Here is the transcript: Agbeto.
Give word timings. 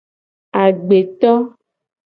Agbeto. 0.61 1.31